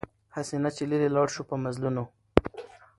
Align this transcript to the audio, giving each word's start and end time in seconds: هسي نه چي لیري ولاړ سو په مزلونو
هسي 0.35 0.55
نه 0.63 0.69
چي 0.75 0.83
لیري 0.91 1.07
ولاړ 1.09 1.27
سو 1.35 1.41
په 1.49 1.55
مزلونو 1.65 2.03